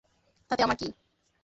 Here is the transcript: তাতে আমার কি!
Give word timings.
তাতে 0.51 0.61
আমার 0.63 0.77
কি! 0.77 0.87